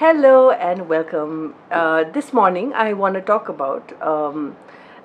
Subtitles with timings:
[0.00, 1.54] Hello and welcome.
[1.70, 4.56] Uh, this morning, I want to talk about um,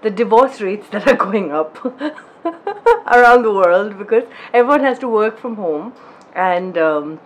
[0.03, 1.83] the divorce rates that are going up
[3.07, 4.23] around the world because
[4.53, 5.91] everyone has to work from home.
[6.33, 7.19] And um,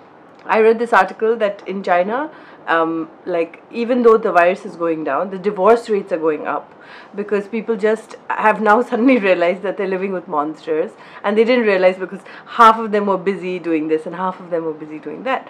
[0.47, 2.31] I read this article that in China,
[2.65, 6.73] um, like even though the virus is going down, the divorce rates are going up
[7.15, 10.93] because people just have now suddenly realized that they're living with monsters
[11.23, 14.49] and they didn't realize because half of them were busy doing this and half of
[14.49, 15.47] them were busy doing that.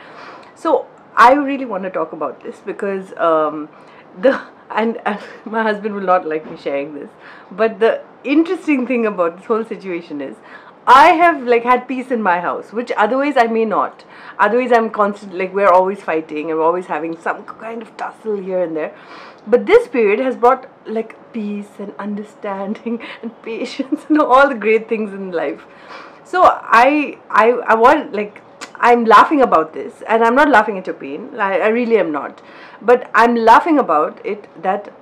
[0.53, 3.69] So I really want to talk about this because um,
[4.19, 7.09] the and, and my husband will not like me sharing this,
[7.51, 10.35] but the interesting thing about this whole situation is
[10.87, 14.05] I have like had peace in my house, which otherwise I may not.
[14.39, 18.37] Otherwise, I'm constant like we're always fighting and we're always having some kind of tussle
[18.37, 18.95] here and there.
[19.45, 24.89] But this period has brought like peace and understanding and patience and all the great
[24.89, 25.63] things in life.
[26.23, 28.41] So I I I want like
[28.79, 31.37] I'm laughing about this, and I'm not laughing at your pain.
[31.37, 32.41] I, I really am not.
[32.81, 34.93] But I'm laughing about it that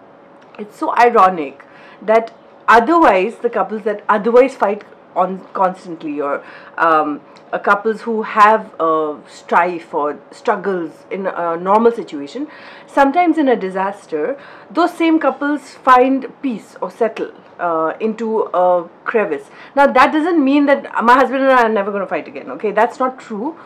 [0.58, 1.64] it's so ironic
[2.02, 2.34] that
[2.68, 4.84] otherwise the couples that otherwise fight
[5.18, 6.44] on constantly or
[6.78, 12.48] um, uh, couples who have uh, strife or struggles in a normal situation
[12.86, 14.38] sometimes in a disaster
[14.70, 19.50] those same couples find peace or settle uh, into a crevice.
[19.76, 22.52] Now, that doesn't mean that my husband and I are never going to fight again,
[22.52, 22.72] okay?
[22.72, 23.58] That's not true.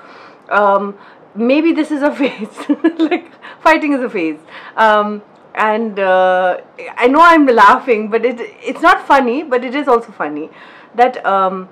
[0.49, 0.97] Um,
[1.35, 2.49] maybe this is a phase.
[2.99, 4.39] like, fighting is a phase.
[4.75, 5.21] Um,
[5.53, 6.61] and uh,
[6.95, 10.49] I know I'm laughing, but it it's not funny, but it is also funny
[10.95, 11.69] that um,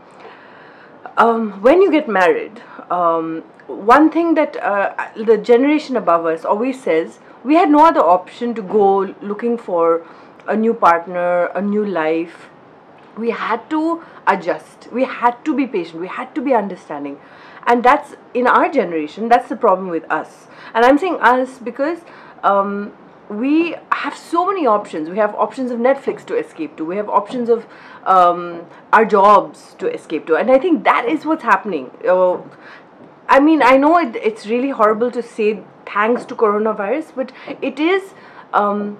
[1.17, 6.81] um, when you get married, um, one thing that uh, the generation above us always
[6.81, 10.05] says, we had no other option to go looking for
[10.47, 12.49] a new partner, a new life.
[13.17, 14.87] We had to adjust.
[14.91, 15.99] We had to be patient.
[15.99, 17.19] We had to be understanding.
[17.67, 20.47] And that's in our generation, that's the problem with us.
[20.73, 21.99] And I'm saying us because
[22.43, 22.93] um,
[23.29, 25.09] we have so many options.
[25.09, 26.85] We have options of Netflix to escape to.
[26.85, 27.67] We have options of
[28.05, 30.35] um, our jobs to escape to.
[30.35, 31.91] And I think that is what's happening.
[32.07, 32.37] Uh,
[33.27, 37.31] I mean, I know it, it's really horrible to say thanks to coronavirus, but
[37.61, 38.13] it is.
[38.51, 38.97] Um,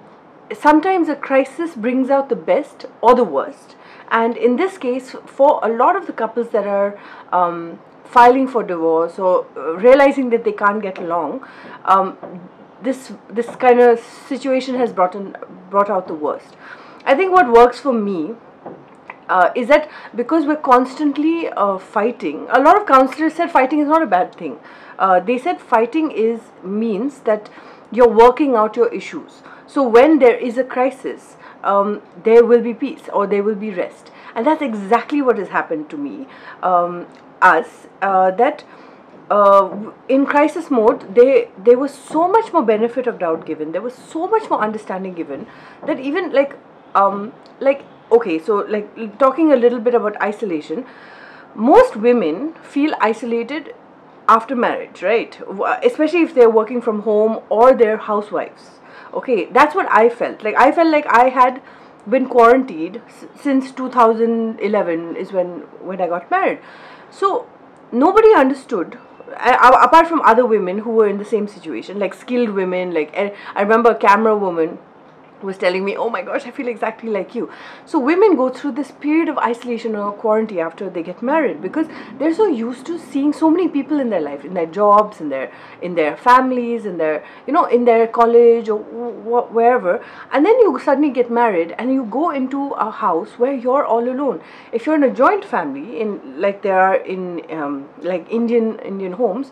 [0.56, 3.74] sometimes a crisis brings out the best or the worst.
[4.10, 6.98] And in this case, for a lot of the couples that are
[7.32, 11.46] um, filing for divorce or uh, realizing that they can't get along,
[11.84, 12.16] um,
[12.82, 15.36] this this kind of situation has brought in,
[15.70, 16.56] brought out the worst.
[17.04, 18.34] I think what works for me
[19.28, 23.88] uh, is that because we're constantly uh, fighting, a lot of counselors said fighting is
[23.88, 24.58] not a bad thing.
[24.98, 27.48] Uh, they said fighting is means that
[27.90, 29.42] you're working out your issues.
[29.66, 33.70] So when there is a crisis, um, there will be peace or there will be
[33.70, 34.10] rest.
[34.34, 36.26] And that's exactly what has happened to me,
[36.62, 37.06] um,
[37.40, 38.64] us, uh, that
[39.30, 39.70] uh,
[40.08, 43.72] in crisis mode, they, there was so much more benefit of doubt given.
[43.72, 45.46] There was so much more understanding given
[45.86, 46.56] that even like,
[46.94, 50.84] um, like, okay, so like talking a little bit about isolation,
[51.54, 53.74] most women feel isolated
[54.28, 55.40] after marriage, right?
[55.82, 58.70] Especially if they're working from home or they're housewives
[59.12, 61.60] okay that's what i felt like i felt like i had
[62.08, 65.48] been quarantined s- since 2011 is when
[65.90, 66.60] when i got married
[67.10, 67.48] so
[67.90, 72.50] nobody understood uh, apart from other women who were in the same situation like skilled
[72.50, 74.78] women like i remember a camera woman
[75.42, 77.50] was telling me, oh my gosh, I feel exactly like you.
[77.86, 81.86] So women go through this period of isolation or quarantine after they get married because
[82.18, 85.28] they're so used to seeing so many people in their life, in their jobs, in
[85.28, 85.52] their
[85.82, 90.04] in their families, in their you know in their college or wh- wherever.
[90.32, 94.08] And then you suddenly get married and you go into a house where you're all
[94.08, 94.40] alone.
[94.72, 99.12] If you're in a joint family, in like there are in um, like Indian Indian
[99.12, 99.50] homes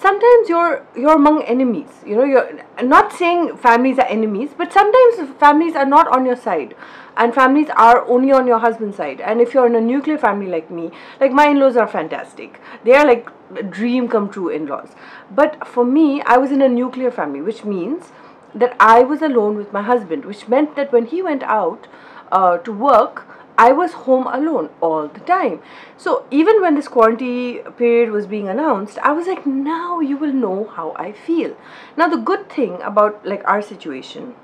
[0.00, 5.30] sometimes you're you're among enemies you know you're not saying families are enemies but sometimes
[5.38, 6.74] families are not on your side
[7.16, 9.20] and families are only on your husband's side.
[9.20, 10.90] And if you're in a nuclear family like me
[11.20, 12.60] like my in-laws are fantastic.
[12.84, 13.30] They are like
[13.70, 14.90] dream come true in-laws.
[15.30, 18.12] But for me i was in a nuclear family which means
[18.54, 21.86] that i was alone with my husband which meant that when he went out
[22.32, 25.62] uh, to work I was home alone all the time.
[25.96, 30.32] So even when this quarantine period was being announced, I was like, now you will
[30.32, 31.56] know how I feel.
[31.96, 34.34] Now the good thing about like our situation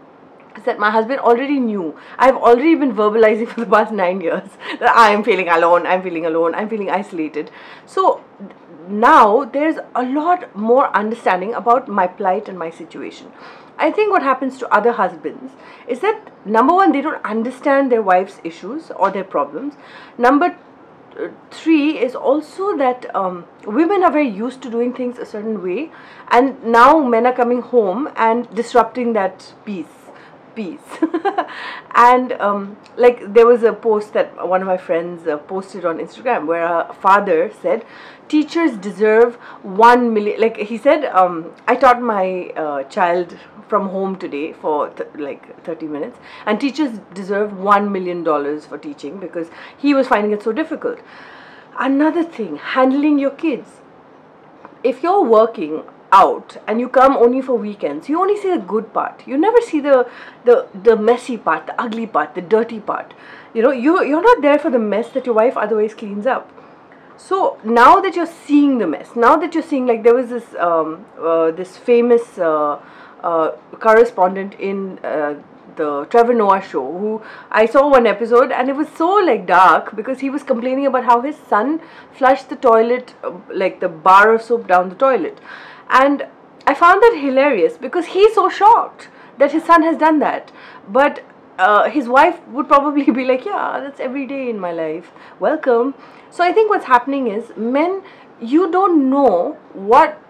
[0.64, 1.99] that my husband already knew.
[2.19, 4.49] I've already been verbalizing for the past nine years
[4.81, 7.50] that I am feeling alone, I'm feeling alone, I'm feeling isolated.
[7.87, 8.22] So
[8.88, 13.32] now there's a lot more understanding about my plight and my situation.
[13.78, 15.52] I think what happens to other husbands
[15.88, 19.75] is that number one, they don't understand their wife's issues or their problems.
[20.19, 20.56] Number
[21.19, 25.62] uh, three is also that um, women are very used to doing things a certain
[25.62, 25.90] way,
[26.28, 30.01] and now men are coming home and disrupting that peace.
[30.54, 30.81] Peace,
[31.94, 35.99] and um, like there was a post that one of my friends uh, posted on
[35.99, 37.87] Instagram where a father said,
[38.28, 40.38] "Teachers deserve one million.
[40.40, 43.38] Like he said, um, I taught my uh, child
[43.69, 48.76] from home today for th- like 30 minutes, and teachers deserve one million dollars for
[48.76, 51.00] teaching because he was finding it so difficult.
[51.78, 53.81] Another thing, handling your kids.
[54.84, 58.93] If you're working out and you come only for weekends, you only see the good
[58.93, 59.23] part.
[59.26, 60.09] You never see the
[60.44, 63.14] the the messy part, the ugly part, the dirty part.
[63.55, 66.50] You know, you you're not there for the mess that your wife otherwise cleans up.
[67.17, 70.55] So now that you're seeing the mess, now that you're seeing like there was this
[70.59, 72.81] um, uh, this famous uh,
[73.23, 75.35] uh, correspondent in uh,
[75.76, 79.94] the Trevor Noah show who I saw one episode and it was so like dark
[79.97, 81.81] because he was complaining about how his son
[82.12, 85.38] flushed the toilet uh, like the bar of soap down the toilet
[85.92, 86.26] and
[86.66, 89.08] I found that hilarious because he's so shocked
[89.38, 90.50] that his son has done that.
[90.88, 91.24] But
[91.58, 95.12] uh, his wife would probably be like yeah that's every day in my life.
[95.38, 95.94] Welcome.
[96.30, 98.02] So I think what's happening is men
[98.40, 100.20] you don't know what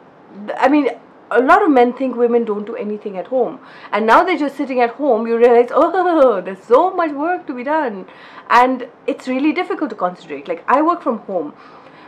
[0.58, 0.88] I mean
[1.30, 3.60] a lot of men think women don't do anything at home.
[3.90, 7.54] And now that you're sitting at home you realize oh there's so much work to
[7.54, 8.06] be done.
[8.50, 10.48] And it's really difficult to concentrate.
[10.48, 11.54] Like i work from home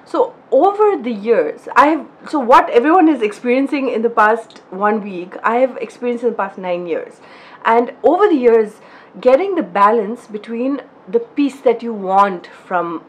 [0.04, 5.02] so over the years i have so what everyone is experiencing in the past one
[5.02, 7.20] week i have experienced in the past nine years.
[7.64, 8.74] And over the years
[9.20, 13.02] getting the balance between the peace that you want from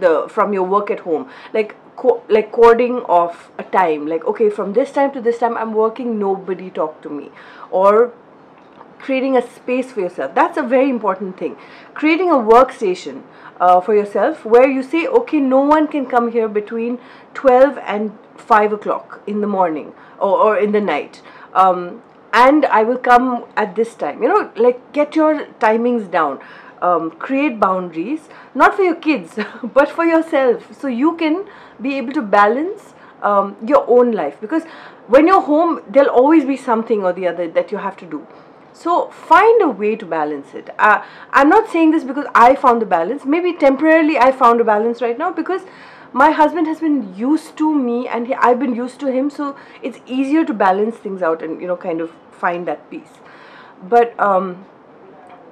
[0.00, 4.50] the from your work at home like co- like coding of a time like okay
[4.50, 7.30] from this time to this time i'm working nobody talk to me.
[7.70, 8.12] Or
[8.98, 10.34] creating a space for yourself.
[10.34, 11.56] That's a very important thing.
[11.94, 13.22] Creating a workstation
[13.60, 16.98] uh, for yourself where you say okay no one can come here between
[17.34, 21.22] 12 and 5 o'clock in the morning or, or in the night.
[21.54, 22.02] Um,
[22.32, 24.22] and i will come at this time.
[24.22, 26.40] You know like get your timings down.
[26.82, 29.38] Um, create boundaries not for your kids
[29.74, 31.46] but for yourself so you can
[31.80, 34.38] be able to balance um, your own life.
[34.40, 34.64] Because
[35.06, 38.26] when you're home there'll always be something or the other that you have to do
[38.76, 41.02] so find a way to balance it uh,
[41.32, 45.00] i'm not saying this because i found the balance maybe temporarily i found a balance
[45.00, 45.62] right now because
[46.12, 49.56] my husband has been used to me and he, i've been used to him so
[49.82, 53.20] it's easier to balance things out and you know kind of find that peace
[53.94, 54.64] but um,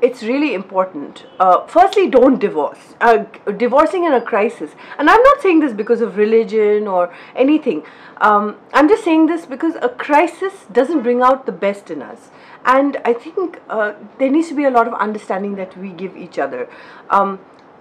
[0.04, 1.24] it's really important.
[1.40, 2.94] Uh, firstly, don't divorce.
[3.00, 3.24] Uh,
[3.56, 7.84] divorcing in a crisis, and I'm not saying this because of religion or anything.
[8.18, 12.30] Um, I'm just saying this because a crisis doesn't bring out the best in us,
[12.64, 16.16] and I think uh, there needs to be a lot of understanding that we give
[16.16, 16.68] each other.
[17.10, 17.38] Um,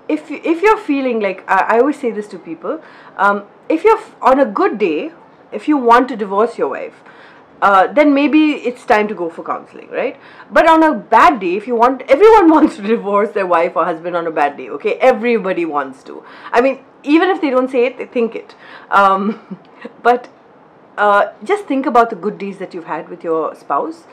[0.08, 2.82] if if you're feeling like I, I always say this to people,
[3.18, 5.12] um, if you're on a good day,
[5.52, 7.04] if you want to divorce your wife
[7.64, 10.20] uh, then maybe it's time to go for counseling, right?
[10.52, 13.86] But on a bad day, if you want, everyone wants to divorce their wife or
[13.86, 14.96] husband on a bad day, okay?
[14.96, 16.24] Everybody wants to.
[16.52, 18.56] I mean, even if they don't say it, they think it.
[18.92, 19.58] Um,
[20.04, 20.28] but
[20.98, 24.04] uh, just think about the good days that you've had with your spouse.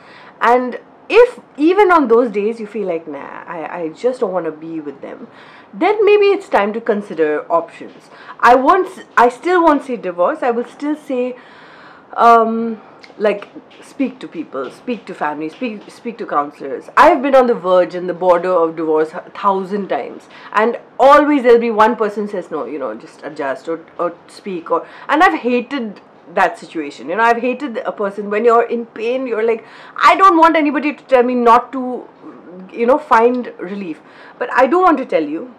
[0.41, 4.47] And if even on those days you feel like, nah, I, I just don't want
[4.47, 5.27] to be with them,
[5.75, 8.11] then maybe it's time to consider options.
[8.39, 11.37] I won't, I still won't say divorce, I will still say,
[12.17, 12.81] um,
[13.19, 13.49] like
[13.83, 17.95] speak to people speak to family speak speak to counselors i've been on the verge
[17.95, 22.51] and the border of divorce a thousand times and always there'll be one person says
[22.51, 26.01] no you know just adjust or, or speak or and i've hated
[26.35, 29.65] that situation you know i've hated a person when you're in pain you're like
[29.97, 32.09] i don't want anybody to tell me not to
[32.73, 34.01] you know find relief
[34.39, 35.53] but i do want to tell you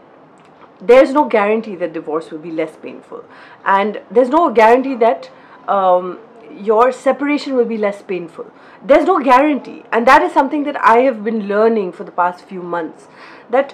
[0.82, 3.24] there's no guarantee that divorce will be less painful
[3.66, 5.30] and there's no guarantee that
[5.68, 6.18] um,
[6.60, 8.51] your separation will be less painful.
[8.84, 9.84] There's no guarantee.
[9.92, 13.08] And that is something that I have been learning for the past few months.
[13.50, 13.74] That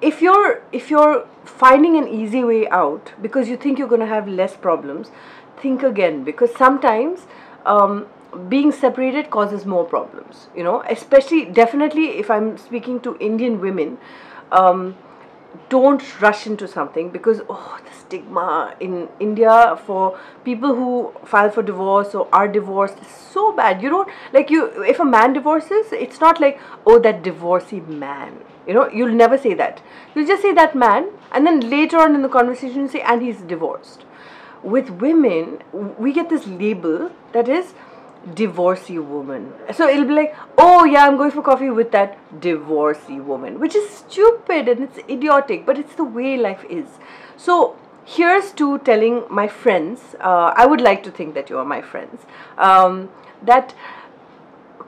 [0.00, 4.06] if you're if you're finding an easy way out because you think you're going to
[4.06, 5.10] have less problems,
[5.60, 7.26] think again because sometimes
[7.66, 8.06] um,
[8.48, 10.48] being separated causes more problems.
[10.56, 13.98] You know, especially definitely if I'm speaking to Indian women.
[14.52, 14.96] Um,
[15.68, 21.62] don't rush into something because oh the stigma in India for people who file for
[21.62, 23.82] divorce or are divorced is so bad.
[23.82, 28.38] You don't like you if a man divorces, it's not like oh that divorcee man.
[28.66, 29.82] You know, you'll never say that.
[30.14, 33.22] You'll just say that man and then later on in the conversation you say and
[33.22, 34.04] he's divorced.
[34.62, 37.74] With women, we get this label that is
[38.34, 39.52] divorcee woman.
[39.72, 43.74] So it'll be like, oh yeah, I'm going for coffee with that divorcee woman, which
[43.74, 46.86] is stupid and it's idiotic, but it's the way life is.
[47.36, 51.64] So here's to telling my friends, uh, I would like to think that you are
[51.64, 52.26] my friends,
[52.58, 53.08] um,
[53.42, 53.74] that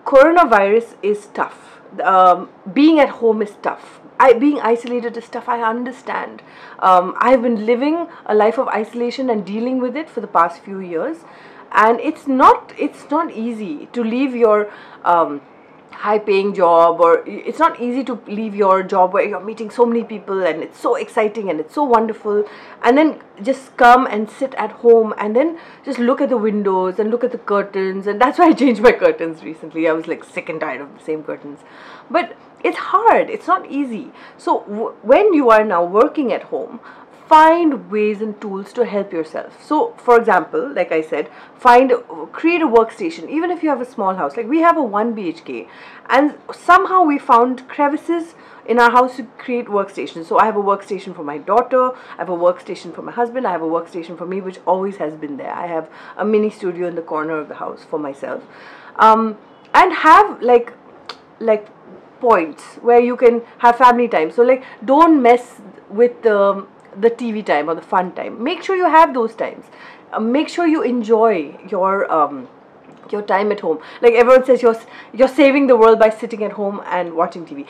[0.04, 1.80] coronavirus is tough.
[2.02, 4.01] Um, being at home is tough.
[4.24, 5.48] I, being isolated is tough.
[5.48, 6.42] I understand.
[6.78, 10.62] Um, I've been living a life of isolation and dealing with it for the past
[10.62, 11.24] few years
[11.72, 14.70] and it's not it's not easy to leave your
[15.04, 15.40] um,
[16.02, 19.86] high paying job or it's not easy to leave your job where you're meeting so
[19.86, 22.44] many people and it's so exciting and it's so wonderful
[22.82, 26.98] and then just come and sit at home and then just look at the windows
[26.98, 30.06] and look at the curtains and that's why I changed my curtains recently I was
[30.06, 31.60] like sick and tired of the same curtains
[32.10, 33.30] but it's hard.
[33.30, 34.12] It's not easy.
[34.38, 36.80] So w- when you are now working at home
[37.28, 39.64] find ways and tools to help yourself.
[39.64, 41.92] So for example like i said find
[42.32, 43.30] create a workstation.
[43.30, 45.66] Even if you have a small house like we have a 1 bhk
[46.10, 48.34] and somehow we found crevices
[48.66, 50.26] in our house to create workstations.
[50.26, 53.46] So i have a workstation for my daughter i have a workstation for my husband
[53.46, 55.54] i have a workstation for me which always has been there.
[55.54, 55.88] I have
[56.18, 58.42] a mini studio in the corner of the house for myself.
[58.96, 59.38] Um,
[59.74, 60.74] and have like
[61.40, 61.66] like
[62.24, 65.60] points where you can have family time so like don't mess
[66.02, 66.38] with the
[66.96, 68.42] the TV time or the fun time.
[68.42, 69.64] Make sure you have those times.
[70.12, 72.48] Uh, make sure you enjoy your um,
[73.10, 73.78] your time at home.
[74.00, 74.78] Like everyone says, you're
[75.12, 77.66] you're saving the world by sitting at home and watching TV.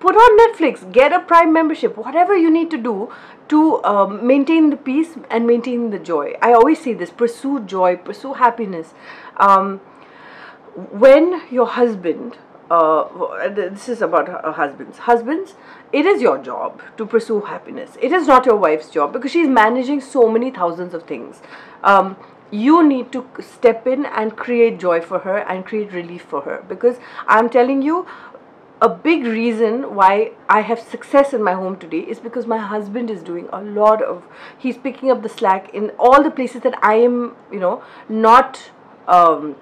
[0.00, 0.90] Put on Netflix.
[0.92, 1.96] Get a Prime membership.
[1.96, 3.12] Whatever you need to do
[3.48, 6.34] to um, maintain the peace and maintain the joy.
[6.40, 8.94] I always say this: pursue joy, pursue happiness.
[9.36, 9.80] Um,
[10.74, 12.38] when your husband
[12.70, 14.98] uh, this is about husbands.
[14.98, 15.54] Husbands,
[15.92, 17.96] it is your job to pursue happiness.
[18.00, 21.40] It is not your wife's job because she's managing so many thousands of things.
[21.82, 22.16] Um,
[22.52, 26.64] you need to step in and create joy for her and create relief for her
[26.68, 28.06] because I'm telling you,
[28.82, 33.10] a big reason why I have success in my home today is because my husband
[33.10, 34.24] is doing a lot of,
[34.56, 38.70] he's picking up the slack in all the places that I am, you know, not.
[39.06, 39.56] Um,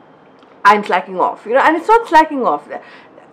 [0.68, 2.68] I'm slacking off, you know, and it's not slacking off.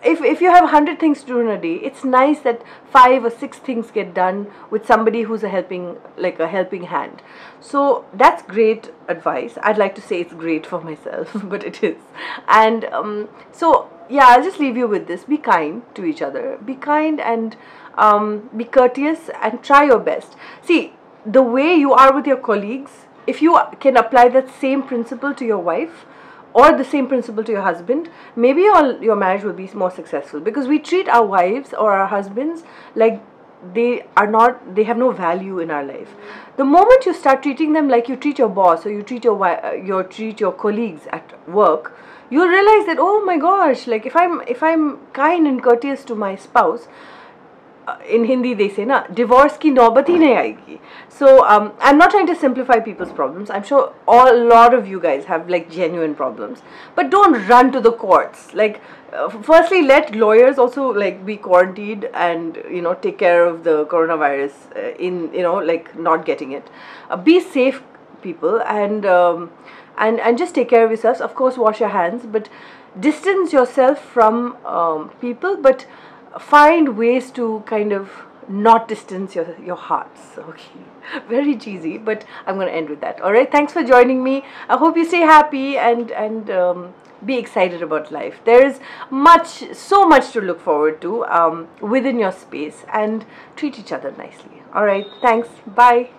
[0.02, 3.24] If, if you have 100 things to do in a day, it's nice that five
[3.24, 7.22] or six things get done with somebody who's a helping, like a helping hand.
[7.60, 9.58] So that's great advice.
[9.62, 11.98] I'd like to say it's great for myself, but it is.
[12.48, 15.24] And um, so, yeah, I'll just leave you with this.
[15.24, 16.58] Be kind to each other.
[16.64, 17.54] Be kind and
[17.98, 20.36] um, be courteous and try your best.
[20.62, 20.94] See,
[21.26, 22.92] the way you are with your colleagues,
[23.26, 26.06] if you can apply that same principle to your wife,
[26.56, 30.40] or the same principle to your husband, maybe your, your marriage will be more successful.
[30.40, 32.62] Because we treat our wives or our husbands
[32.94, 33.22] like
[33.74, 36.14] they are not they have no value in our life.
[36.56, 39.36] The moment you start treating them like you treat your boss or you treat your
[39.46, 41.92] uh, your treat your colleagues at work
[42.30, 44.86] you'll realize that oh my gosh like if i'm if i'm
[45.18, 46.88] kind and courteous to my spouse
[48.08, 50.78] in Hindi they say na divorce ki naubat hi nahi aayegi.
[51.08, 53.50] So um, I'm not trying to simplify people's problems.
[53.50, 56.62] I'm sure all, a lot of you guys have like genuine problems,
[56.94, 58.52] but don't run to the courts.
[58.54, 58.80] Like
[59.12, 63.86] uh, firstly, let lawyers also like be quarantined and you know take care of the
[63.86, 66.68] coronavirus uh, in you know like not getting it.
[67.08, 67.82] Uh, be safe,
[68.22, 69.50] people, and um,
[69.96, 71.20] and and just take care of yourselves.
[71.20, 72.48] Of course, wash your hands, but
[72.98, 75.86] distance yourself from um, people, but
[76.38, 78.10] find ways to kind of
[78.48, 80.84] not distance your your hearts okay?
[81.28, 83.20] Very cheesy but i'm going to end with that.
[83.20, 84.44] All right thanks for joining me.
[84.68, 88.40] I hope you stay happy and and um, be excited about life.
[88.44, 93.24] There is much so much to look forward to um, within your space and
[93.56, 94.62] treat each other nicely.
[94.74, 95.48] All right thanks.
[95.66, 96.10] Bye